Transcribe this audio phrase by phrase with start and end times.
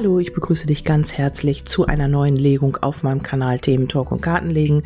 [0.00, 4.10] Hallo, ich begrüße dich ganz herzlich zu einer neuen Legung auf meinem Kanal Themen Talk
[4.10, 4.84] und Kartenlegen.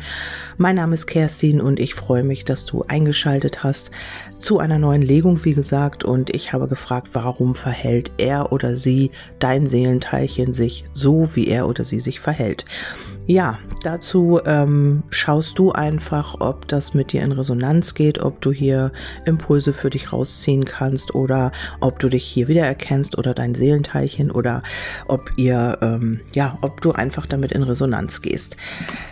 [0.57, 3.91] Mein Name ist Kerstin und ich freue mich, dass du eingeschaltet hast
[4.39, 6.03] zu einer neuen Legung, wie gesagt.
[6.03, 9.09] Und ich habe gefragt, warum verhält er oder sie,
[9.39, 12.65] dein Seelenteilchen, sich so, wie er oder sie sich verhält.
[13.27, 18.51] Ja, dazu ähm, schaust du einfach, ob das mit dir in Resonanz geht, ob du
[18.51, 18.91] hier
[19.25, 24.61] Impulse für dich rausziehen kannst oder ob du dich hier wiedererkennst oder dein Seelenteilchen oder
[25.07, 28.57] ob ihr, ähm, ja, ob du einfach damit in Resonanz gehst.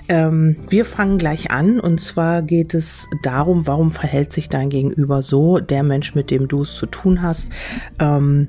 [0.10, 5.22] Ähm, wir fangen gleich an und zwar geht es darum, warum verhält sich dein Gegenüber
[5.22, 7.50] so, der Mensch, mit dem du es zu tun hast.
[8.00, 8.48] Ähm,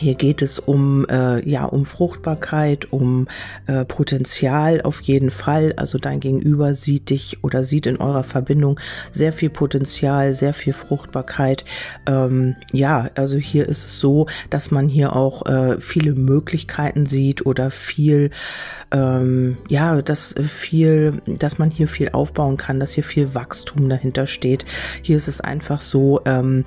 [0.00, 3.28] hier geht es um, äh, ja, um Fruchtbarkeit, um
[3.66, 5.74] äh, Potenzial auf jeden Fall.
[5.76, 10.72] Also dein Gegenüber sieht dich oder sieht in eurer Verbindung sehr viel Potenzial, sehr viel
[10.72, 11.64] Fruchtbarkeit.
[12.06, 17.44] Ähm, ja, also hier ist es so, dass man hier auch äh, viele Möglichkeiten sieht
[17.44, 18.30] oder viel,
[18.92, 24.26] ähm, ja, dass viel, dass man hier viel aufbauen kann, dass hier viel Wachstum dahinter
[24.26, 24.64] steht.
[25.02, 26.64] Hier ist es einfach so, ähm,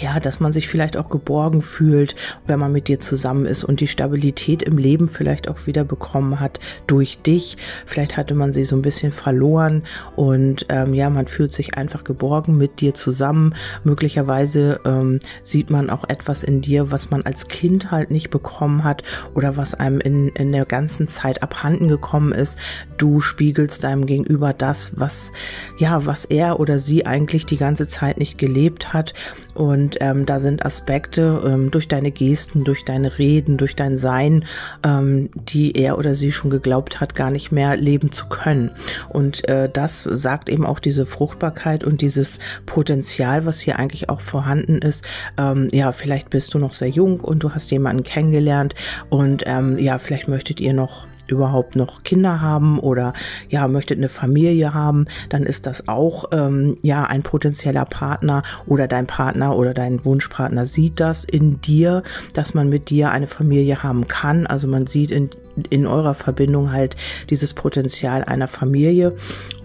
[0.00, 2.14] ja, dass man sich vielleicht auch geborgen fühlt,
[2.46, 6.40] wenn man mit dir zusammen ist und die Stabilität im Leben vielleicht auch wieder bekommen
[6.40, 7.56] hat durch dich.
[7.86, 12.04] Vielleicht hatte man sie so ein bisschen verloren und ähm, ja, man fühlt sich einfach
[12.04, 13.54] geborgen mit dir zusammen.
[13.84, 18.84] Möglicherweise ähm, sieht man auch etwas in dir, was man als Kind halt nicht bekommen
[18.84, 19.02] hat
[19.34, 22.58] oder was einem in, in der ganzen Zeit abhanden gekommen ist.
[22.98, 25.32] Du spiegelst deinem Gegenüber das, was
[25.78, 29.14] ja, was er oder sie eigentlich die ganze Zeit nicht gelebt hat
[29.56, 34.44] und ähm, da sind Aspekte ähm, durch deine Gesten, durch deine Reden, durch dein Sein,
[34.84, 38.70] ähm, die er oder sie schon geglaubt hat, gar nicht mehr leben zu können.
[39.08, 44.20] Und äh, das sagt eben auch diese Fruchtbarkeit und dieses Potenzial, was hier eigentlich auch
[44.20, 45.04] vorhanden ist.
[45.38, 48.74] Ähm, ja, vielleicht bist du noch sehr jung und du hast jemanden kennengelernt
[49.08, 53.12] und ähm, ja, vielleicht möchtet ihr noch überhaupt noch Kinder haben oder
[53.48, 58.88] ja, möchtet eine Familie haben, dann ist das auch ähm, ja ein potenzieller Partner oder
[58.88, 62.02] dein Partner oder dein Wunschpartner sieht das in dir,
[62.34, 64.46] dass man mit dir eine Familie haben kann.
[64.46, 65.30] Also man sieht in,
[65.70, 66.96] in eurer Verbindung halt
[67.30, 69.16] dieses Potenzial einer Familie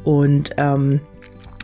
[0.04, 1.02] und ähm,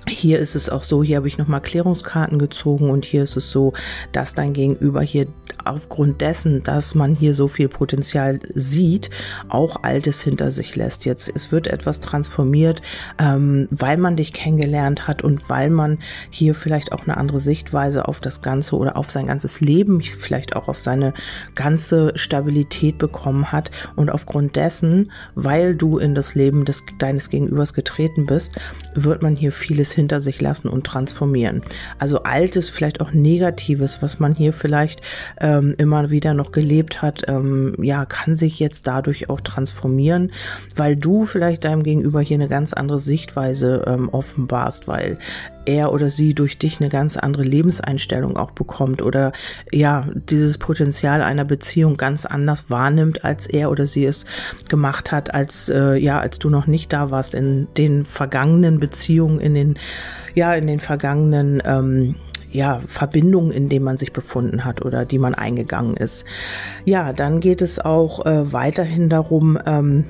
[0.10, 3.52] hier ist es auch so, hier habe ich nochmal Klärungskarten gezogen und hier ist es
[3.52, 3.74] so,
[4.12, 5.28] dass dein Gegenüber hier
[5.66, 9.10] aufgrund dessen, dass man hier so viel Potenzial sieht,
[9.50, 11.06] auch Altes hinter sich lässt.
[11.06, 12.82] Jetzt, es wird etwas transformiert,
[13.20, 18.08] ähm, weil man dich kennengelernt hat und weil man hier vielleicht auch eine andere Sichtweise
[18.08, 21.14] auf das Ganze oder auf sein ganzes Leben, vielleicht auch auf seine
[21.56, 23.72] ganze Stabilität bekommen hat.
[23.96, 28.58] Und aufgrund dessen, weil du in das Leben des, deines Gegenübers getreten bist,
[28.96, 31.62] wird man hier vieles hinter sich lassen und transformieren.
[32.00, 35.02] Also altes, vielleicht auch negatives, was man hier vielleicht
[35.42, 40.32] ähm, immer wieder noch gelebt hat, ähm, ja, kann sich jetzt dadurch auch transformieren,
[40.76, 45.18] weil du vielleicht deinem Gegenüber hier eine ganz andere Sichtweise ähm, offenbarst, weil
[45.68, 49.34] er oder sie durch dich eine ganz andere Lebenseinstellung auch bekommt oder
[49.72, 54.26] ja, dieses Potenzial einer Beziehung ganz anders wahrnimmt, als er oder sie es
[54.70, 59.40] gemacht hat, als äh, ja, als du noch nicht da warst in den vergangenen Beziehungen,
[59.40, 59.80] in den
[60.36, 62.16] ja, in den vergangenen ähm,
[62.52, 66.26] ja, Verbindungen, in denen man sich befunden hat oder die man eingegangen ist.
[66.86, 70.06] Ja, dann geht es auch äh, weiterhin darum, ähm,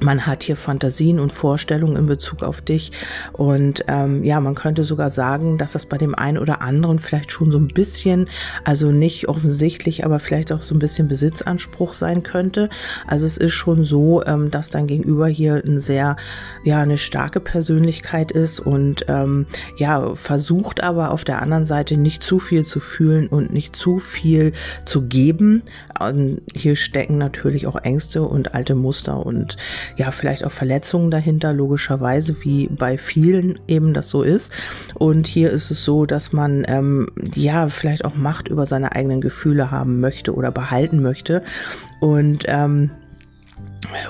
[0.00, 2.92] man hat hier Fantasien und Vorstellungen in Bezug auf dich.
[3.32, 7.32] Und ähm, ja, man könnte sogar sagen, dass das bei dem einen oder anderen vielleicht
[7.32, 8.28] schon so ein bisschen,
[8.64, 12.68] also nicht offensichtlich, aber vielleicht auch so ein bisschen Besitzanspruch sein könnte.
[13.06, 16.16] Also es ist schon so, ähm, dass dein Gegenüber hier ein sehr,
[16.64, 19.46] ja, eine starke Persönlichkeit ist und ähm,
[19.76, 23.98] ja, versucht aber auf der anderen Seite nicht zu viel zu fühlen und nicht zu
[23.98, 24.52] viel
[24.84, 25.62] zu geben.
[25.98, 29.56] Und hier stecken natürlich auch Ängste und alte Muster und
[29.96, 34.52] ja, vielleicht auch Verletzungen dahinter, logischerweise, wie bei vielen eben das so ist.
[34.94, 39.20] Und hier ist es so, dass man ähm, ja vielleicht auch Macht über seine eigenen
[39.20, 41.42] Gefühle haben möchte oder behalten möchte.
[42.00, 42.90] Und ähm,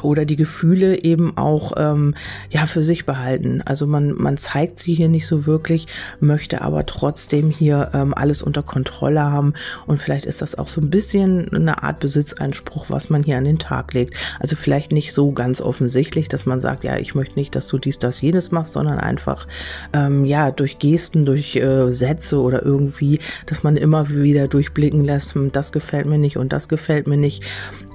[0.02, 2.14] oder die Gefühle eben auch ähm,
[2.50, 3.62] ja für sich behalten.
[3.64, 5.86] Also man man zeigt sie hier nicht so wirklich,
[6.20, 9.54] möchte aber trotzdem hier ähm, alles unter Kontrolle haben
[9.86, 13.44] und vielleicht ist das auch so ein bisschen eine Art Besitzeinspruch, was man hier an
[13.44, 14.14] den Tag legt.
[14.40, 17.78] Also vielleicht nicht so ganz offensichtlich, dass man sagt, ja ich möchte nicht, dass du
[17.78, 19.46] dies das jenes machst, sondern einfach
[19.92, 25.34] ähm, ja durch Gesten, durch äh, Sätze oder irgendwie, dass man immer wieder durchblicken lässt,
[25.34, 27.42] hm, das gefällt mir nicht und das gefällt mir nicht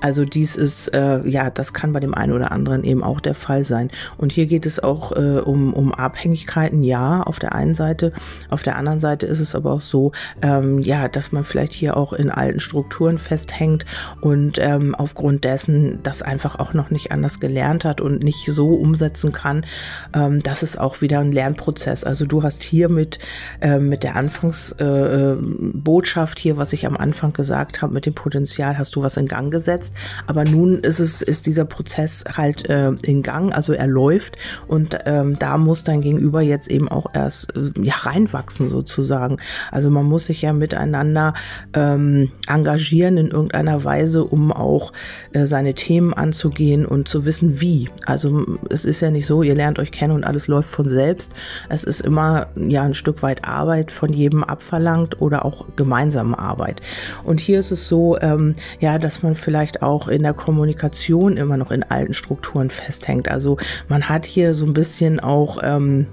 [0.01, 3.36] Also dies ist, äh, ja, das kann bei dem einen oder anderen eben auch der
[3.36, 3.92] Fall sein.
[4.18, 8.12] Und hier geht es auch äh, um, um Abhängigkeiten, ja, auf der einen Seite.
[8.50, 10.12] Auf der anderen Seite ist es aber auch so,
[10.42, 13.86] ähm, ja, dass man vielleicht hier auch in alten Strukturen festhängt
[14.21, 18.69] und ähm, aufgrund dessen das einfach auch noch nicht anders gelernt hat und nicht so
[18.69, 19.65] umsetzen kann.
[20.13, 22.04] Ähm, das ist auch wieder ein Lernprozess.
[22.04, 23.19] Also du hast hier mit,
[23.62, 28.77] äh, mit der Anfangsbotschaft äh, hier, was ich am Anfang gesagt habe, mit dem Potenzial,
[28.77, 29.90] hast du was in Gang gesetzt.
[30.27, 34.97] Aber nun ist es, ist dieser Prozess halt äh, in Gang, also er läuft und
[35.05, 39.38] ähm, da muss dein Gegenüber jetzt eben auch erst äh, ja, reinwachsen sozusagen.
[39.71, 41.33] Also man muss sich ja miteinander
[41.73, 44.93] ähm, engagieren in irgendeiner Weise, um auch
[45.33, 47.89] äh, seine Themen anzugehen und zu wissen, wie.
[48.05, 51.33] Also es ist ja nicht so, ihr lernt euch kennen und alles läuft von selbst.
[51.69, 56.81] Es ist immer ja ein Stück weit Arbeit von jedem abverlangt oder auch gemeinsame Arbeit.
[57.23, 61.57] Und hier ist es so, ähm, ja, dass man vielleicht auch in der Kommunikation immer
[61.57, 63.30] noch in alten Strukturen festhängt.
[63.30, 63.57] Also
[63.88, 66.07] man hat hier so ein bisschen auch ähm,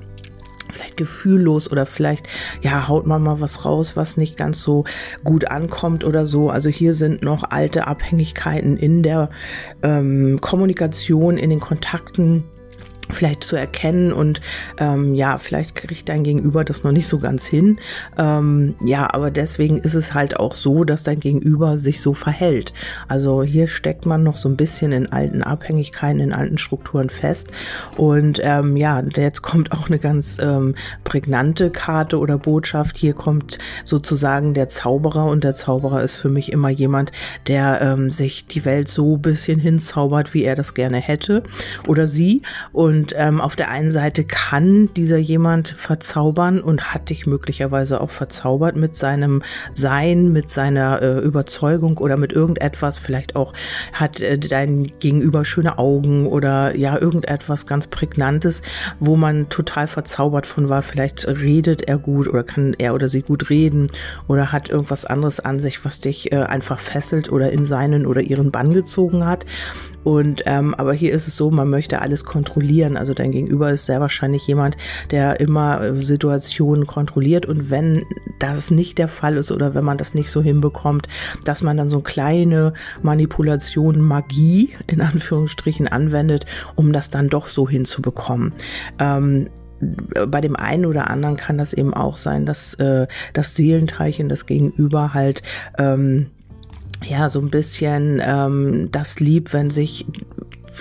[0.71, 2.29] vielleicht gefühllos oder vielleicht
[2.63, 4.85] ja haut man mal was raus, was nicht ganz so
[5.25, 6.51] gut ankommt oder so.
[6.51, 9.31] Also hier sind noch alte Abhängigkeiten in der
[9.83, 12.45] ähm, Kommunikation, in den Kontakten
[13.11, 14.41] vielleicht zu erkennen und
[14.79, 17.79] ähm, ja, vielleicht kriegt dein Gegenüber das noch nicht so ganz hin.
[18.17, 22.73] Ähm, ja, aber deswegen ist es halt auch so, dass dein Gegenüber sich so verhält.
[23.09, 27.49] Also hier steckt man noch so ein bisschen in alten Abhängigkeiten, in alten Strukturen fest.
[27.97, 30.75] Und ähm, ja, jetzt kommt auch eine ganz ähm,
[31.05, 32.97] prägnante Karte oder Botschaft.
[32.97, 37.13] Hier kommt sozusagen der Zauberer und der Zauberer ist für mich immer jemand,
[37.47, 41.43] der ähm, sich die Welt so ein bisschen hinzaubert, wie er das gerne hätte
[41.87, 42.43] oder sie.
[42.73, 48.01] Und und ähm, auf der einen Seite kann dieser jemand verzaubern und hat dich möglicherweise
[48.01, 52.99] auch verzaubert mit seinem Sein, mit seiner äh, Überzeugung oder mit irgendetwas.
[52.99, 53.53] Vielleicht auch
[53.93, 58.63] hat äh, dein Gegenüber schöne Augen oder ja, irgendetwas ganz Prägnantes,
[58.99, 60.83] wo man total verzaubert von war.
[60.83, 63.87] Vielleicht redet er gut oder kann er oder sie gut reden
[64.27, 68.23] oder hat irgendwas anderes an sich, was dich äh, einfach fesselt oder in seinen oder
[68.23, 69.47] ihren Bann gezogen hat.
[70.05, 72.97] Und ähm, aber hier ist es so, man möchte alles kontrollieren.
[72.97, 74.77] Also dein Gegenüber ist sehr wahrscheinlich jemand,
[75.11, 77.47] der immer äh, Situationen kontrolliert.
[77.47, 78.05] Und wenn
[78.39, 81.09] das nicht der Fall ist oder wenn man das nicht so hinbekommt,
[81.45, 82.73] dass man dann so kleine
[83.03, 88.53] Manipulation, Magie in Anführungsstrichen anwendet, um das dann doch so hinzubekommen.
[88.99, 89.49] Ähm,
[90.27, 94.47] bei dem einen oder anderen kann das eben auch sein, dass äh, das Seelenteilchen, das
[94.47, 95.43] Gegenüber halt
[95.79, 96.31] ähm,
[97.05, 100.07] ja so ein bisschen ähm, das lieb, wenn sich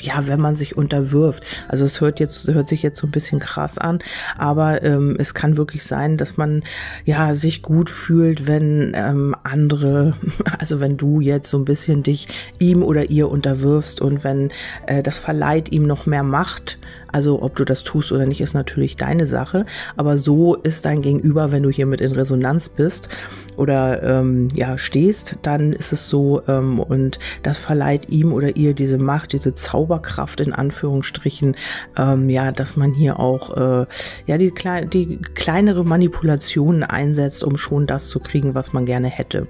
[0.01, 1.43] ja, wenn man sich unterwirft.
[1.67, 3.99] Also es hört jetzt hört sich jetzt so ein bisschen krass an,
[4.37, 6.63] aber ähm, es kann wirklich sein, dass man
[7.05, 10.13] ja sich gut fühlt, wenn ähm, andere,
[10.59, 12.27] also wenn du jetzt so ein bisschen dich
[12.59, 14.51] ihm oder ihr unterwirfst und wenn
[14.85, 16.77] äh, das verleiht ihm noch mehr Macht
[17.11, 19.65] also ob du das tust oder nicht, ist natürlich deine Sache.
[19.95, 23.09] Aber so ist dein Gegenüber, wenn du hiermit in Resonanz bist
[23.55, 28.73] oder ähm, ja stehst, dann ist es so ähm, und das verleiht ihm oder ihr
[28.73, 31.55] diese Macht, diese Zauberkraft in Anführungsstrichen,
[31.97, 33.85] ähm, ja, dass man hier auch äh,
[34.27, 39.07] ja die, klei die kleinere Manipulationen einsetzt, um schon das zu kriegen, was man gerne
[39.07, 39.47] hätte.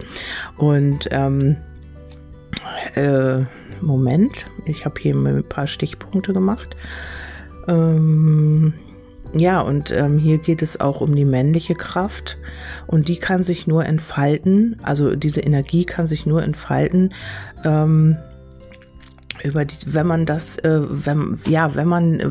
[0.58, 1.58] Und ähm,
[2.96, 3.44] äh,
[3.82, 6.76] Moment, ich habe hier ein paar Stichpunkte gemacht.
[7.68, 8.74] Ähm,
[9.34, 12.38] ja, und ähm, hier geht es auch um die männliche Kraft.
[12.88, 17.14] Und die kann sich nur entfalten, also diese Energie kann sich nur entfalten,
[17.66, 18.18] ähm,
[19.44, 22.30] über die, wenn man das, äh, wenn, ja, wenn man, äh,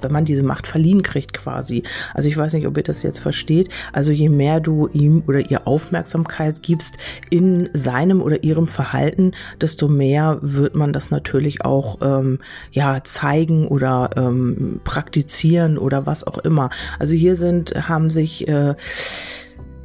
[0.00, 1.82] wenn man diese Macht verliehen kriegt quasi.
[2.14, 3.68] Also ich weiß nicht, ob ihr das jetzt versteht.
[3.92, 6.98] Also je mehr du ihm oder ihr Aufmerksamkeit gibst
[7.30, 12.38] in seinem oder ihrem Verhalten, desto mehr wird man das natürlich auch ähm,
[12.72, 16.70] ja zeigen oder ähm, praktizieren oder was auch immer.
[16.98, 18.74] Also hier sind haben sich äh,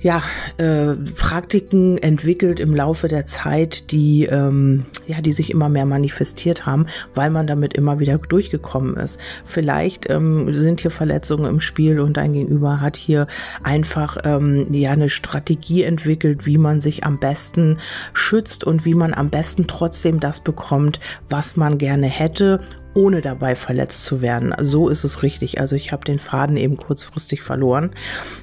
[0.06, 0.22] ja,
[0.58, 6.68] äh, Praktiken entwickelt im Laufe der Zeit, die, ähm, ja, die sich immer mehr manifestiert
[6.68, 6.86] haben,
[7.16, 9.20] weil man damit immer wieder durchgekommen ist.
[9.46, 13.26] Vielleicht ähm, sind hier Verletzungen im Spiel und dein Gegenüber hat hier
[13.64, 17.80] einfach ähm, ja eine Strategie entwickelt, wie man sich am besten
[18.14, 22.60] schützt und wie man am besten trotzdem das bekommt, was man gerne hätte
[22.94, 24.54] ohne dabei verletzt zu werden.
[24.60, 25.60] So ist es richtig.
[25.60, 27.92] Also ich habe den Faden eben kurzfristig verloren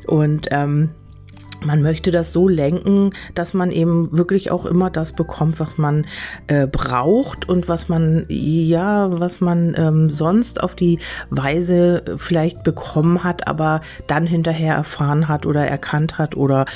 [0.07, 0.91] und ähm,
[1.65, 6.07] man möchte das so lenken, dass man eben wirklich auch immer das bekommt, was man
[6.47, 10.99] äh, braucht und was man ja, was man ähm, sonst auf die
[11.31, 16.67] Weise vielleicht bekommen hat, aber dann hinterher erfahren hat oder erkannt hat oder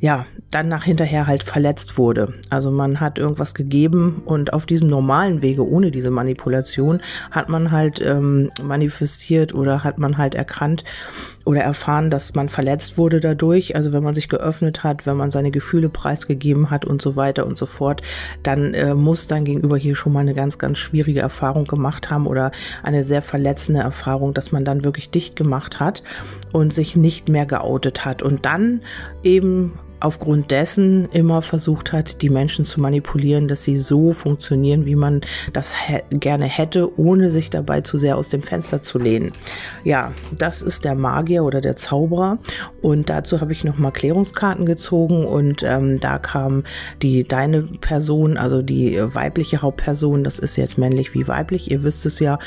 [0.00, 2.34] ja, dann nach hinterher halt verletzt wurde.
[2.50, 7.72] Also man hat irgendwas gegeben und auf diesem normalen Wege, ohne diese Manipulation, hat man
[7.72, 10.84] halt ähm, manifestiert oder hat man halt erkannt
[11.44, 13.74] oder erfahren, dass man verletzt wurde dadurch.
[13.74, 17.46] Also wenn man sich geöffnet hat, wenn man seine Gefühle preisgegeben hat und so weiter
[17.46, 18.02] und so fort,
[18.42, 22.26] dann äh, muss dein Gegenüber hier schon mal eine ganz, ganz schwierige Erfahrung gemacht haben
[22.26, 26.02] oder eine sehr verletzende Erfahrung, dass man dann wirklich dicht gemacht hat
[26.52, 28.22] und sich nicht mehr geoutet hat.
[28.22, 28.82] Und dann
[29.22, 34.94] eben aufgrund dessen immer versucht hat, die Menschen zu manipulieren, dass sie so funktionieren, wie
[34.94, 35.20] man
[35.52, 35.74] das
[36.10, 39.32] gerne hätte, ohne sich dabei zu sehr aus dem Fenster zu lehnen.
[39.84, 42.38] Ja, das ist der Magier oder der Zauberer
[42.82, 46.64] und dazu habe ich nochmal Klärungskarten gezogen und ähm, da kam
[47.02, 52.06] die deine Person, also die weibliche Hauptperson, das ist jetzt männlich wie weiblich, ihr wisst
[52.06, 52.38] es ja,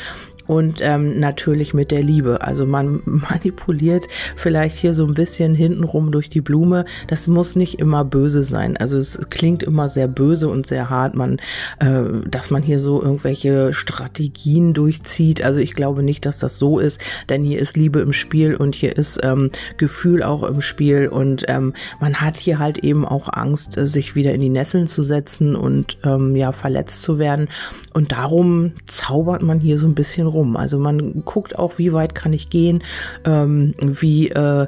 [0.52, 2.42] und ähm, natürlich mit der Liebe.
[2.42, 6.84] Also man manipuliert vielleicht hier so ein bisschen hintenrum durch die Blume.
[7.08, 8.76] Das muss nicht immer böse sein.
[8.76, 11.40] Also es klingt immer sehr böse und sehr hart, man,
[11.80, 15.42] äh, dass man hier so irgendwelche Strategien durchzieht.
[15.42, 18.76] Also ich glaube nicht, dass das so ist, denn hier ist Liebe im Spiel und
[18.76, 23.30] hier ist ähm, Gefühl auch im Spiel und ähm, man hat hier halt eben auch
[23.32, 27.48] Angst, sich wieder in die Nesseln zu setzen und ähm, ja verletzt zu werden.
[27.94, 30.41] Und darum zaubert man hier so ein bisschen rum.
[30.56, 32.84] Also man guckt auch, wie weit kann ich gehen,
[33.26, 34.68] ähm, wie äh,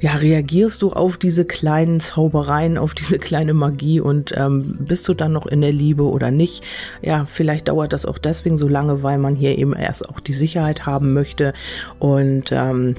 [0.00, 4.00] ja, reagierst du auf diese kleinen Zaubereien, auf diese kleine Magie?
[4.00, 6.64] Und ähm, bist du dann noch in der Liebe oder nicht?
[7.02, 10.32] Ja, vielleicht dauert das auch deswegen so lange, weil man hier eben erst auch die
[10.32, 11.52] Sicherheit haben möchte.
[11.98, 12.96] Und ähm,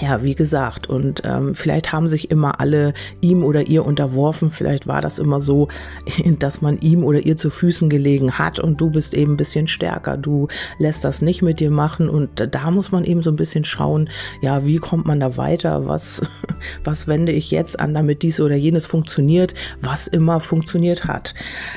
[0.00, 4.50] ja, wie gesagt, und ähm, vielleicht haben sich immer alle ihm oder ihr unterworfen.
[4.50, 5.68] Vielleicht war das immer so,
[6.38, 9.68] dass man ihm oder ihr zu Füßen gelegen hat und du bist eben ein bisschen
[9.68, 10.16] stärker.
[10.16, 10.48] Du
[10.78, 14.10] lässt das nicht mit dir machen und da muss man eben so ein bisschen schauen,
[14.40, 15.86] ja, wie kommt man da weiter?
[15.86, 16.22] Was,
[16.84, 21.34] was wende ich jetzt an, damit dies oder jenes funktioniert, was immer funktioniert hat?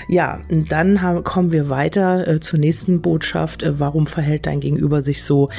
[0.10, 3.62] Ja, dann haben, kommen wir weiter äh, zur nächsten Botschaft.
[3.62, 5.50] Äh, warum verhält dein Gegenüber sich so?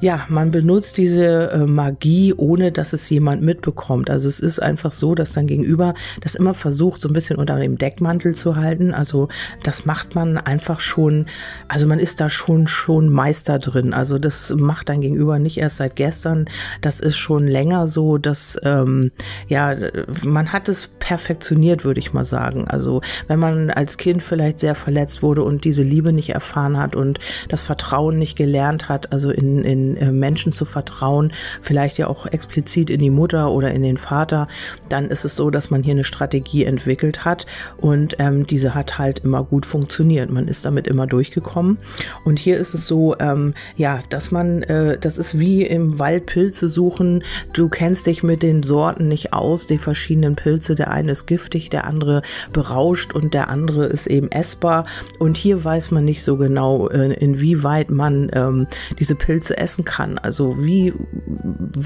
[0.00, 4.08] Ja, man benutzt diese äh, Magie Magie, ohne dass es jemand mitbekommt.
[4.08, 5.92] Also es ist einfach so, dass dann gegenüber
[6.22, 8.94] das immer versucht, so ein bisschen unter dem Deckmantel zu halten.
[8.94, 9.28] Also
[9.62, 11.26] das macht man einfach schon,
[11.68, 13.92] also man ist da schon, schon Meister drin.
[13.92, 16.46] Also das macht dann gegenüber nicht erst seit gestern.
[16.80, 19.10] Das ist schon länger so, dass, ähm,
[19.48, 19.76] ja,
[20.24, 22.66] man hat es perfektioniert, würde ich mal sagen.
[22.66, 26.96] Also wenn man als Kind vielleicht sehr verletzt wurde und diese Liebe nicht erfahren hat
[26.96, 31.98] und das Vertrauen nicht gelernt hat, also in, in äh, Menschen zu vertrauen, vielleicht vielleicht
[31.98, 34.46] ja auch explizit in die Mutter oder in den Vater,
[34.88, 37.46] dann ist es so, dass man hier eine Strategie entwickelt hat
[37.78, 40.30] und ähm, diese hat halt immer gut funktioniert.
[40.30, 41.78] Man ist damit immer durchgekommen.
[42.24, 46.26] Und hier ist es so, ähm, ja, dass man, äh, das ist wie im Wald
[46.26, 47.24] Pilze suchen.
[47.52, 50.74] Du kennst dich mit den Sorten nicht aus, die verschiedenen Pilze.
[50.74, 54.86] Der eine ist giftig, der andere berauscht und der andere ist eben essbar.
[55.18, 58.66] Und hier weiß man nicht so genau, äh, inwieweit man ähm,
[58.98, 60.18] diese Pilze essen kann.
[60.18, 60.92] Also wie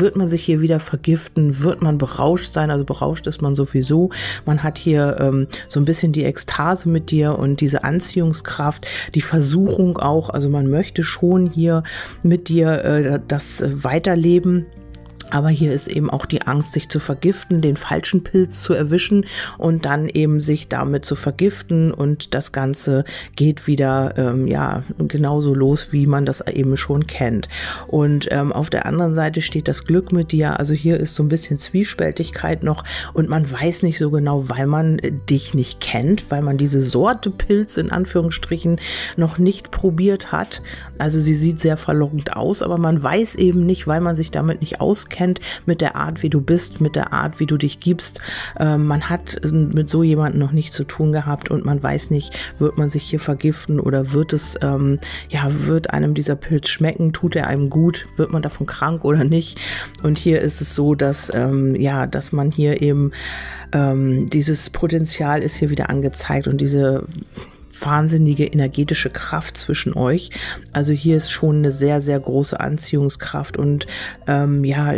[0.01, 4.11] wird man sich hier wieder vergiften, wird man berauscht sein, also berauscht ist man sowieso.
[4.47, 9.21] Man hat hier ähm, so ein bisschen die Ekstase mit dir und diese Anziehungskraft, die
[9.21, 11.83] Versuchung auch, also man möchte schon hier
[12.23, 14.67] mit dir äh, das Weiterleben
[15.35, 19.27] aber hier ist eben auch die Angst, sich zu vergiften, den falschen Pilz zu erwischen
[19.59, 21.93] und dann eben sich damit zu vergiften.
[21.93, 27.49] Und das Ganze geht wieder ähm, ja genauso los, wie man das eben schon kennt.
[27.89, 30.61] Und ähm, auf der anderen Seite steht das Glück mit dir.
[30.61, 34.69] Also hier ist so ein bisschen Zwiespältigkeit noch und man weiß nicht so genau, weil
[34.69, 38.81] man dich nicht kennt, weil man diese Sorte Pilz in Anführungsstrichen
[39.17, 40.63] noch nicht probiert hat.
[40.99, 44.61] Also sie sieht sehr verlockend aus, aber man weiß eben nicht, weil man sich damit
[44.61, 47.81] nicht auskennt kennt, mit der Art, wie du bist, mit der Art, wie du dich
[47.81, 48.21] gibst.
[48.59, 52.39] Ähm, man hat mit so jemandem noch nicht zu tun gehabt und man weiß nicht,
[52.59, 57.13] wird man sich hier vergiften oder wird es, ähm, ja, wird einem dieser Pilz schmecken,
[57.13, 59.59] tut er einem gut, wird man davon krank oder nicht.
[60.03, 63.13] Und hier ist es so, dass, ähm, ja, dass man hier eben
[63.73, 67.05] ähm, dieses Potenzial ist hier wieder angezeigt und diese
[67.81, 70.31] wahnsinnige energetische Kraft zwischen euch.
[70.73, 73.87] Also hier ist schon eine sehr, sehr große Anziehungskraft und
[74.27, 74.95] ähm, ja,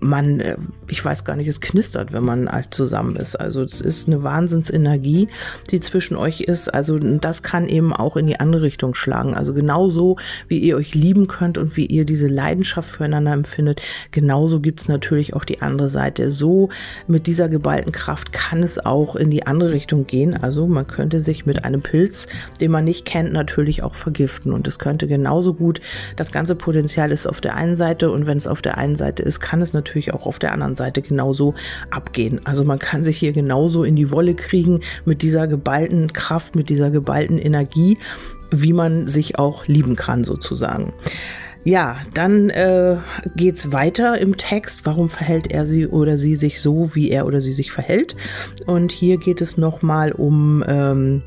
[0.00, 0.56] man, äh,
[0.88, 3.36] ich weiß gar nicht, es knistert, wenn man halt zusammen ist.
[3.36, 5.28] Also es ist eine Wahnsinnsenergie,
[5.70, 6.72] die zwischen euch ist.
[6.72, 9.34] Also das kann eben auch in die andere Richtung schlagen.
[9.34, 10.16] Also genauso
[10.48, 14.88] wie ihr euch lieben könnt und wie ihr diese Leidenschaft füreinander empfindet, genauso gibt es
[14.88, 16.30] natürlich auch die andere Seite.
[16.30, 16.68] So
[17.06, 20.36] mit dieser geballten Kraft kann es auch in die andere Richtung gehen.
[20.36, 21.95] Also man könnte sich mit einem Pilz,
[22.60, 24.52] den man nicht kennt, natürlich auch vergiften.
[24.52, 25.80] Und es könnte genauso gut,
[26.16, 29.22] das ganze Potenzial ist auf der einen Seite und wenn es auf der einen Seite
[29.22, 31.54] ist, kann es natürlich auch auf der anderen Seite genauso
[31.90, 32.40] abgehen.
[32.44, 36.70] Also man kann sich hier genauso in die Wolle kriegen mit dieser geballten Kraft, mit
[36.70, 37.98] dieser geballten Energie,
[38.50, 40.92] wie man sich auch lieben kann sozusagen.
[41.66, 42.96] Ja, dann äh,
[43.34, 44.82] geht's weiter im Text.
[44.84, 48.14] Warum verhält er sie oder sie sich so, wie er oder sie sich verhält?
[48.66, 51.24] Und hier geht es nochmal um ähm,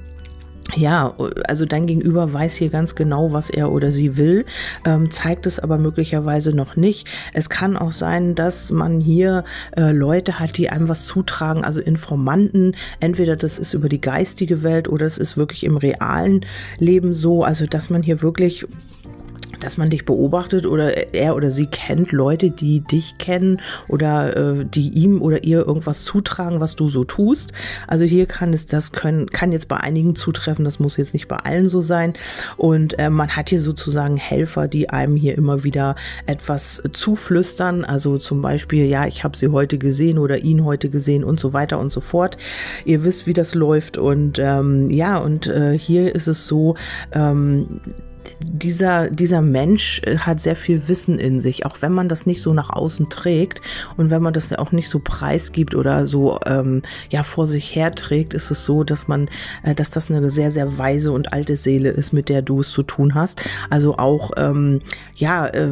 [0.76, 1.16] ja,
[1.48, 4.46] also dein Gegenüber weiß hier ganz genau, was er oder sie will,
[4.86, 7.08] ähm, zeigt es aber möglicherweise noch nicht.
[7.34, 9.44] Es kann auch sein, dass man hier
[9.76, 12.76] äh, Leute hat, die einem was zutragen, also Informanten.
[13.00, 16.46] Entweder das ist über die geistige Welt oder es ist wirklich im realen
[16.78, 18.66] Leben so, also dass man hier wirklich
[19.60, 24.66] dass man dich beobachtet oder er oder sie kennt Leute, die dich kennen oder äh,
[24.66, 27.54] die ihm oder ihr irgendwas zutragen, was du so tust.
[27.88, 31.28] Also hier kann es, das können, kann jetzt bei einigen zutreffen, das muss jetzt nicht
[31.28, 32.14] bei allen so sein.
[32.58, 37.86] Und äh, man hat hier sozusagen Helfer, die einem hier immer wieder etwas zuflüstern.
[37.86, 41.54] Also zum Beispiel, ja, ich habe sie heute gesehen oder ihn heute gesehen und so
[41.54, 42.38] weiter und so fort.
[42.86, 43.98] Ihr wisst, wie das läuft.
[43.98, 46.76] Und ähm, ja, und äh, hier ist es so,
[47.12, 47.82] ähm,
[48.40, 52.42] dieser, dieser Mensch äh, hat sehr viel Wissen in sich, auch wenn man das nicht
[52.42, 53.62] so nach außen trägt
[53.98, 57.94] und wenn man das auch nicht so preisgibt oder so ähm, ja vor sich her
[57.96, 59.30] trägt, ist es so, dass man,
[59.64, 62.72] äh, dass das eine sehr, sehr weise und alte Seele ist, mit der du es
[62.72, 63.42] zu tun hast.
[63.70, 64.80] Also auch, ähm,
[65.16, 65.70] ja, äh,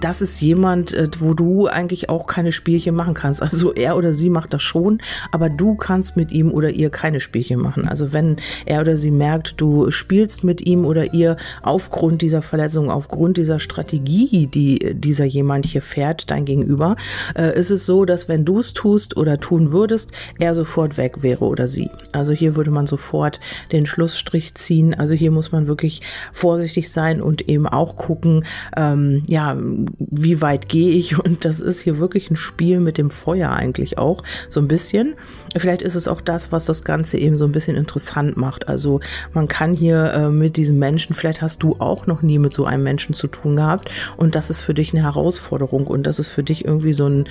[0.00, 3.42] das ist jemand, äh, wo du eigentlich auch keine Spielchen machen kannst.
[3.42, 5.00] Also er oder sie macht das schon,
[5.32, 7.88] aber du kannst mit ihm oder ihr keine Spielchen machen.
[7.88, 12.42] Also wenn er oder sie merkt, du spielst mit ihm oder ihr aufgrund aufgrund dieser
[12.42, 16.96] Verletzung, aufgrund dieser Strategie, die dieser jemand hier fährt, dein Gegenüber,
[17.36, 20.10] äh, ist es so, dass wenn du es tust oder tun würdest,
[20.40, 21.90] er sofort weg wäre oder sie.
[22.10, 23.38] Also hier würde man sofort
[23.70, 24.92] den Schlussstrich ziehen.
[24.92, 28.44] Also hier muss man wirklich vorsichtig sein und eben auch gucken,
[28.76, 29.56] ähm, ja,
[30.00, 31.16] wie weit gehe ich?
[31.24, 35.14] Und das ist hier wirklich ein Spiel mit dem Feuer eigentlich auch so ein bisschen.
[35.56, 38.68] Vielleicht ist es auch das, was das Ganze eben so ein bisschen interessant macht.
[38.68, 38.98] Also
[39.32, 42.64] man kann hier äh, mit diesem Menschen, vielleicht hast du auch noch nie mit so
[42.64, 43.90] einem Menschen zu tun gehabt.
[44.16, 47.28] Und das ist für dich eine Herausforderung und das ist für dich irgendwie so ein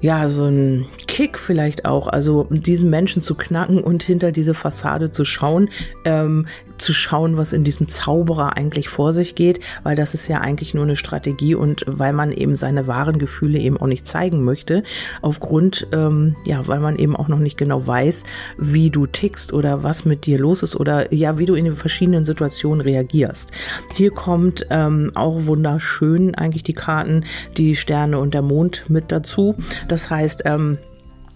[0.00, 5.10] ja, so ein Kick vielleicht auch, also diesen Menschen zu knacken und hinter diese Fassade
[5.10, 5.70] zu schauen,
[6.04, 6.46] ähm,
[6.78, 10.74] zu schauen, was in diesem Zauberer eigentlich vor sich geht, weil das ist ja eigentlich
[10.74, 14.82] nur eine Strategie und weil man eben seine wahren Gefühle eben auch nicht zeigen möchte,
[15.22, 18.24] aufgrund, ähm, ja, weil man eben auch noch nicht genau weiß,
[18.58, 21.76] wie du tickst oder was mit dir los ist oder ja, wie du in den
[21.76, 23.50] verschiedenen Situationen reagierst.
[23.94, 27.24] Hier kommt ähm, auch wunderschön eigentlich die Karten,
[27.56, 29.54] die Sterne und der Mond mit dazu.
[29.88, 30.78] Das heißt, ähm,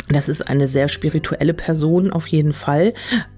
[0.09, 2.95] das ist eine sehr spirituelle Person auf jeden Fall.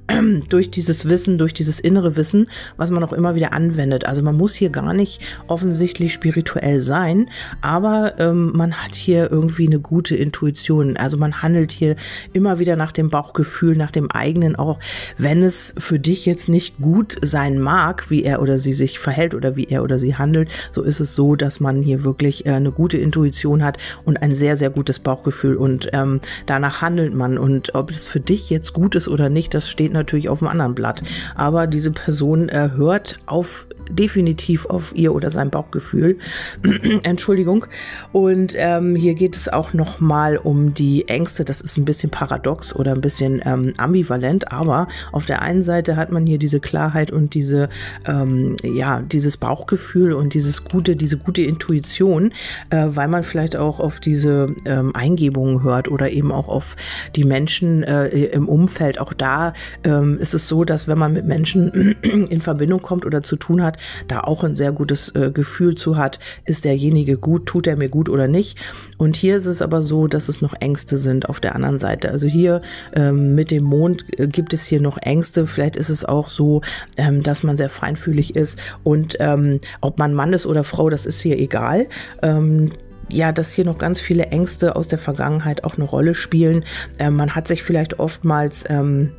[0.49, 4.05] durch dieses Wissen, durch dieses innere Wissen, was man auch immer wieder anwendet.
[4.07, 7.29] Also man muss hier gar nicht offensichtlich spirituell sein,
[7.61, 10.97] aber ähm, man hat hier irgendwie eine gute Intuition.
[10.97, 11.97] Also man handelt hier
[12.33, 14.79] immer wieder nach dem Bauchgefühl, nach dem eigenen, auch
[15.19, 19.35] wenn es für dich jetzt nicht gut sein mag, wie er oder sie sich verhält
[19.35, 22.51] oder wie er oder sie handelt, so ist es so, dass man hier wirklich äh,
[22.51, 27.39] eine gute Intuition hat und ein sehr, sehr gutes Bauchgefühl und ähm, danach handelt man.
[27.39, 30.49] Und ob es für dich jetzt gut ist oder nicht, das steht natürlich auf dem
[30.49, 31.03] anderen Blatt.
[31.35, 36.19] Aber diese Person äh, hört auf definitiv auf ihr oder sein Bauchgefühl.
[37.03, 37.67] Entschuldigung.
[38.13, 41.45] Und ähm, hier geht es auch noch mal um die Ängste.
[41.45, 45.97] Das ist ein bisschen paradox oder ein bisschen ähm, ambivalent, aber auf der einen Seite
[45.97, 47.69] hat man hier diese Klarheit und diese
[48.07, 52.33] ähm, ja dieses Bauchgefühl und dieses gute diese gute Intuition,
[52.71, 56.77] äh, weil man vielleicht auch auf diese ähm, Eingebungen hört oder eben auch auf
[57.17, 58.99] die Menschen äh, im Umfeld.
[58.99, 63.23] Auch da ähm, ist es so, dass wenn man mit Menschen in Verbindung kommt oder
[63.23, 67.47] zu tun hat, da auch ein sehr gutes äh, Gefühl zu hat, ist derjenige gut,
[67.47, 68.59] tut er mir gut oder nicht.
[68.99, 72.11] Und hier ist es aber so, dass es noch Ängste sind auf der anderen Seite.
[72.11, 72.63] Also hier
[72.95, 75.47] ähm, mit dem Mond äh, gibt es hier noch Ängste.
[75.47, 76.63] Vielleicht ist es auch so,
[76.97, 81.07] ähm, dass man sehr feinfühlig ist und ähm, ob man Mann ist oder Frau, das
[81.07, 81.87] ist hier egal.
[82.23, 82.71] Ähm,
[83.09, 86.65] ja, dass hier noch ganz viele Ängste aus der Vergangenheit auch eine Rolle spielen.
[86.99, 89.13] Ähm, man hat sich vielleicht oftmals ähm,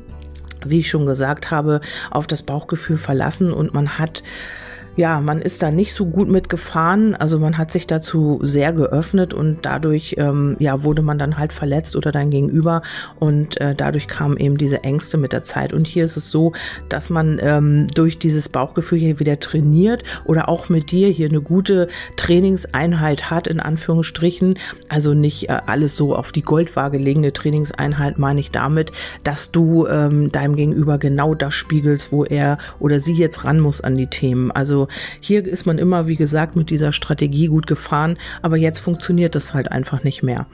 [0.70, 4.22] wie ich schon gesagt habe, auf das Bauchgefühl verlassen und man hat
[4.96, 7.14] ja, man ist da nicht so gut mitgefahren.
[7.14, 11.52] Also man hat sich dazu sehr geöffnet und dadurch ähm, ja, wurde man dann halt
[11.52, 12.82] verletzt oder dein Gegenüber
[13.18, 15.72] und äh, dadurch kamen eben diese Ängste mit der Zeit.
[15.72, 16.52] Und hier ist es so,
[16.88, 21.40] dass man ähm, durch dieses Bauchgefühl hier wieder trainiert oder auch mit dir hier eine
[21.40, 24.58] gute Trainingseinheit hat, in Anführungsstrichen.
[24.88, 28.92] Also nicht äh, alles so auf die Goldwaage legende Trainingseinheit meine ich damit,
[29.24, 33.80] dass du ähm, deinem Gegenüber genau das spiegelst, wo er oder sie jetzt ran muss
[33.80, 34.50] an die Themen.
[34.52, 34.83] Also
[35.20, 39.54] hier ist man immer, wie gesagt, mit dieser Strategie gut gefahren, aber jetzt funktioniert das
[39.54, 40.46] halt einfach nicht mehr.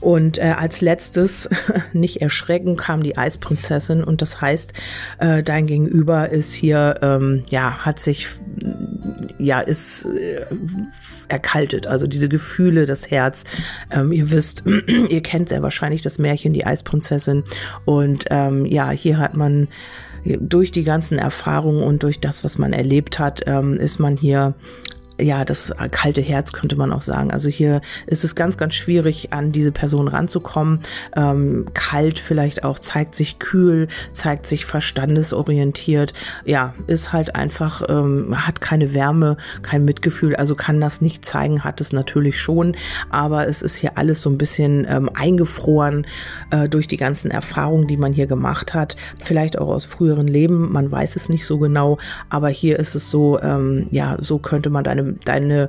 [0.00, 1.48] Und äh, als letztes,
[1.92, 4.72] nicht erschrecken, kam die Eisprinzessin und das heißt,
[5.18, 8.28] äh, dein Gegenüber ist hier, ähm, ja, hat sich,
[9.38, 10.44] ja, ist äh,
[11.28, 11.86] erkaltet.
[11.86, 13.44] Also diese Gefühle, das Herz.
[13.90, 14.64] Ähm, ihr wisst,
[15.08, 17.44] ihr kennt sehr wahrscheinlich das Märchen, die Eisprinzessin.
[17.84, 19.68] Und ähm, ja, hier hat man
[20.24, 24.54] durch die ganzen Erfahrungen und durch das, was man erlebt hat, ähm, ist man hier
[25.22, 27.30] ja, das kalte Herz könnte man auch sagen.
[27.30, 30.80] Also hier ist es ganz, ganz schwierig, an diese Person ranzukommen.
[31.16, 36.12] Ähm, kalt vielleicht auch, zeigt sich kühl, zeigt sich verstandesorientiert.
[36.44, 41.64] Ja, ist halt einfach, ähm, hat keine Wärme, kein Mitgefühl, also kann das nicht zeigen,
[41.64, 42.76] hat es natürlich schon,
[43.10, 46.06] aber es ist hier alles so ein bisschen ähm, eingefroren
[46.50, 48.96] äh, durch die ganzen Erfahrungen, die man hier gemacht hat.
[49.22, 53.08] Vielleicht auch aus früheren Leben, man weiß es nicht so genau, aber hier ist es
[53.08, 55.68] so, ähm, ja, so könnte man deine deine,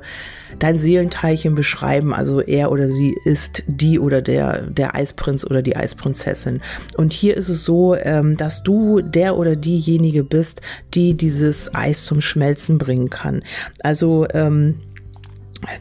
[0.58, 2.14] dein Seelenteilchen beschreiben.
[2.14, 6.60] Also er oder sie ist die oder der, der Eisprinz oder die Eisprinzessin.
[6.96, 10.60] Und hier ist es so, ähm, dass du der oder diejenige bist,
[10.94, 13.42] die dieses Eis zum Schmelzen bringen kann.
[13.82, 14.76] Also, ähm,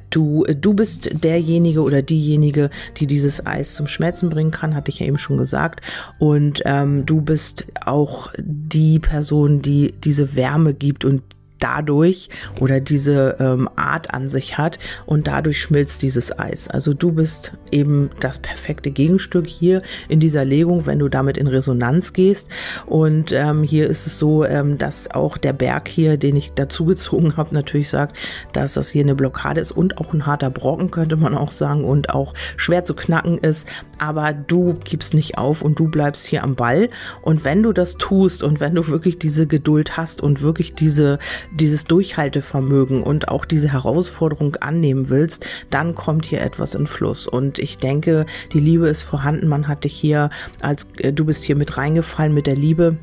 [0.09, 4.99] Du, du bist derjenige oder diejenige, die dieses Eis zum Schmelzen bringen kann, hatte ich
[4.99, 5.81] ja eben schon gesagt.
[6.19, 11.23] Und ähm, du bist auch die Person, die diese Wärme gibt und
[11.63, 16.67] dadurch oder diese ähm, Art an sich hat und dadurch schmilzt dieses Eis.
[16.67, 21.47] Also du bist eben das perfekte Gegenstück hier in dieser Legung, wenn du damit in
[21.47, 22.49] Resonanz gehst.
[22.85, 26.85] Und ähm, hier ist es so, ähm, dass auch der Berg hier, den ich dazu
[26.85, 28.17] gezogen habe, natürlich sagt,
[28.51, 31.85] dass das hier eine Blockade ist und auch ein harter Brocken, könnte man auch sagen,
[31.85, 33.67] und auch schwer zu knacken ist.
[33.99, 36.89] Aber du gibst nicht auf und du bleibst hier am Ball.
[37.21, 41.19] Und wenn du das tust und wenn du wirklich diese Geduld hast und wirklich diese,
[41.53, 47.27] dieses Durchhaltevermögen und auch diese Herausforderung annehmen willst, dann kommt hier etwas in Fluss.
[47.27, 49.47] Und ich denke, die Liebe ist vorhanden.
[49.47, 50.29] Man hat dich hier
[50.61, 52.97] als, äh, du bist hier mit reingefallen mit der Liebe.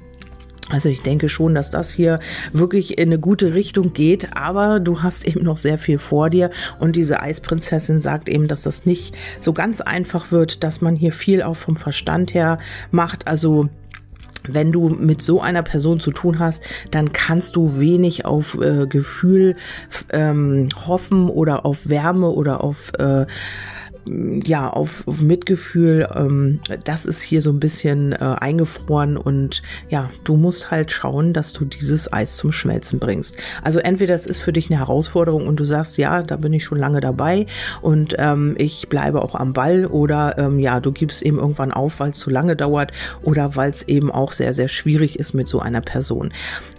[0.71, 2.21] Also ich denke schon, dass das hier
[2.53, 6.51] wirklich in eine gute Richtung geht, aber du hast eben noch sehr viel vor dir
[6.79, 11.13] und diese Eisprinzessin sagt eben, dass das nicht so ganz einfach wird, dass man hier
[11.13, 12.61] viel auch vom Verstand her
[12.93, 13.27] macht.
[13.27, 13.69] Also
[14.49, 18.87] wenn du mit so einer Person zu tun hast, dann kannst du wenig auf äh,
[18.87, 19.57] Gefühl
[20.13, 23.27] ähm, hoffen oder auf Wärme oder auf äh,
[24.07, 30.11] ja, auf, auf Mitgefühl, ähm, das ist hier so ein bisschen äh, eingefroren und ja,
[30.25, 33.37] du musst halt schauen, dass du dieses Eis zum Schmelzen bringst.
[33.63, 36.65] Also entweder es ist für dich eine Herausforderung und du sagst, ja, da bin ich
[36.65, 37.47] schon lange dabei
[37.83, 42.01] und ähm, ich bleibe auch am Ball oder ähm, ja, du gibst eben irgendwann auf,
[42.01, 45.49] weil es zu lange dauert oder weil es eben auch sehr, sehr schwierig ist mit
[45.49, 46.33] so einer Person.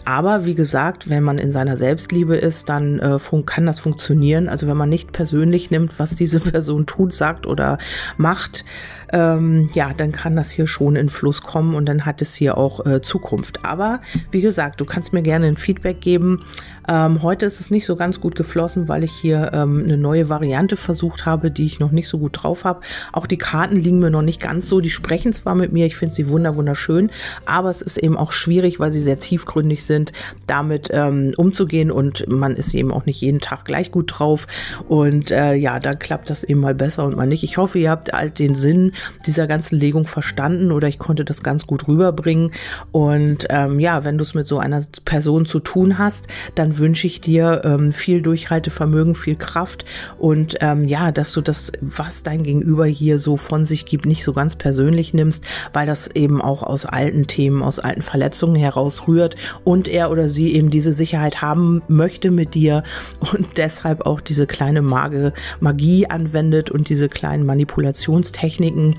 [0.05, 4.49] Aber wie gesagt, wenn man in seiner Selbstliebe ist, dann äh, kann das funktionieren.
[4.49, 7.78] Also wenn man nicht persönlich nimmt, was diese Person tut, sagt oder
[8.17, 8.65] macht,
[9.12, 12.58] ähm, ja, dann kann das hier schon in Fluss kommen und dann hat es hier
[12.58, 13.65] auch äh, Zukunft.
[13.65, 16.45] Aber wie gesagt, du kannst mir gerne ein Feedback geben.
[16.88, 20.30] Ähm, heute ist es nicht so ganz gut geflossen, weil ich hier ähm, eine neue
[20.30, 22.82] Variante versucht habe, die ich noch nicht so gut drauf habe.
[23.12, 24.82] Auch die Karten liegen mir noch nicht ganz so.
[24.82, 27.12] Die sprechen zwar mit mir, ich finde sie wunder wunderschön,
[27.45, 30.12] aber es ist eben auch schwierig, weil sie sehr tiefgründig sind,
[30.47, 34.47] damit ähm, umzugehen und man ist eben auch nicht jeden Tag gleich gut drauf.
[34.88, 37.43] Und äh, ja, da klappt das eben mal besser und mal nicht.
[37.43, 38.93] Ich hoffe, ihr habt halt den Sinn
[39.25, 42.51] dieser ganzen Legung verstanden oder ich konnte das ganz gut rüberbringen.
[42.91, 47.07] Und ähm, ja, wenn du es mit so einer Person zu tun hast, dann wünsche
[47.07, 49.85] ich dir ähm, viel Durchhaltevermögen, viel Kraft
[50.17, 54.23] und ähm, ja, dass du das, was dein Gegenüber hier so von sich gibt, nicht
[54.23, 59.07] so ganz persönlich nimmst, weil das eben auch aus alten Themen, aus alten Verletzungen heraus
[59.07, 62.83] rührt und er oder sie eben diese Sicherheit haben möchte mit dir
[63.31, 68.90] und deshalb auch diese kleine Magie anwendet und diese kleinen Manipulationstechniken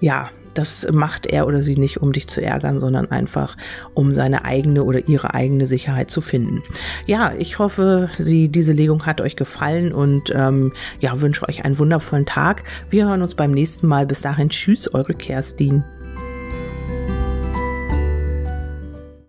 [0.00, 3.56] ja, das macht er oder sie nicht, um dich zu ärgern, sondern einfach,
[3.94, 6.62] um seine eigene oder ihre eigene Sicherheit zu finden.
[7.06, 11.78] Ja, ich hoffe, sie, diese Legung hat euch gefallen und ähm, ja, wünsche euch einen
[11.78, 12.64] wundervollen Tag.
[12.90, 14.06] Wir hören uns beim nächsten Mal.
[14.06, 15.84] Bis dahin, tschüss, eure Kerstin.